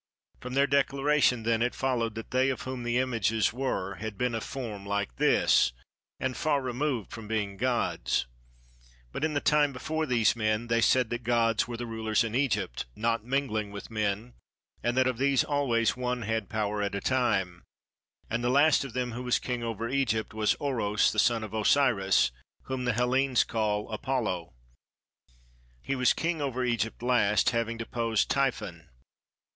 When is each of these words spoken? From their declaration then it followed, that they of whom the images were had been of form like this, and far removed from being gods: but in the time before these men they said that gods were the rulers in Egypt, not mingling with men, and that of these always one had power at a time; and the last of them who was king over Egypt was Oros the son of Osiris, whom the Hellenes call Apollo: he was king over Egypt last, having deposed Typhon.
From 0.39 0.55
their 0.55 0.65
declaration 0.65 1.43
then 1.43 1.61
it 1.61 1.75
followed, 1.75 2.15
that 2.15 2.31
they 2.31 2.49
of 2.49 2.63
whom 2.63 2.81
the 2.81 2.97
images 2.97 3.53
were 3.53 3.97
had 3.97 4.17
been 4.17 4.33
of 4.33 4.43
form 4.43 4.83
like 4.83 5.17
this, 5.17 5.73
and 6.19 6.35
far 6.35 6.59
removed 6.59 7.11
from 7.11 7.27
being 7.27 7.55
gods: 7.55 8.25
but 9.11 9.23
in 9.23 9.35
the 9.35 9.39
time 9.39 9.71
before 9.71 10.07
these 10.07 10.35
men 10.35 10.69
they 10.69 10.81
said 10.81 11.11
that 11.11 11.23
gods 11.23 11.67
were 11.67 11.77
the 11.77 11.85
rulers 11.85 12.23
in 12.23 12.33
Egypt, 12.33 12.87
not 12.95 13.23
mingling 13.23 13.69
with 13.69 13.91
men, 13.91 14.33
and 14.81 14.97
that 14.97 15.05
of 15.05 15.19
these 15.19 15.43
always 15.43 15.95
one 15.95 16.23
had 16.23 16.49
power 16.49 16.81
at 16.81 16.95
a 16.95 16.99
time; 16.99 17.61
and 18.27 18.43
the 18.43 18.49
last 18.49 18.83
of 18.83 18.93
them 18.93 19.11
who 19.11 19.21
was 19.21 19.37
king 19.37 19.61
over 19.61 19.87
Egypt 19.87 20.33
was 20.33 20.55
Oros 20.55 21.11
the 21.11 21.19
son 21.19 21.43
of 21.43 21.53
Osiris, 21.53 22.31
whom 22.63 22.85
the 22.85 22.93
Hellenes 22.93 23.43
call 23.43 23.87
Apollo: 23.91 24.51
he 25.79 25.95
was 25.95 26.11
king 26.11 26.41
over 26.41 26.63
Egypt 26.65 27.03
last, 27.03 27.51
having 27.51 27.77
deposed 27.77 28.31
Typhon. 28.31 28.89